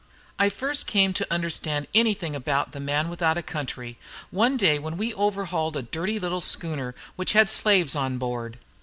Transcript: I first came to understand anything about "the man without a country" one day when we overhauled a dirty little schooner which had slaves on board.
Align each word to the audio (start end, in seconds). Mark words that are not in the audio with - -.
I 0.39 0.49
first 0.49 0.87
came 0.87 1.13
to 1.13 1.31
understand 1.31 1.85
anything 1.93 2.35
about 2.35 2.71
"the 2.71 2.79
man 2.79 3.07
without 3.07 3.37
a 3.37 3.43
country" 3.43 3.99
one 4.31 4.57
day 4.57 4.79
when 4.79 4.97
we 4.97 5.13
overhauled 5.13 5.77
a 5.77 5.83
dirty 5.83 6.17
little 6.17 6.41
schooner 6.41 6.95
which 7.17 7.33
had 7.33 7.51
slaves 7.51 7.95
on 7.95 8.17
board. 8.17 8.57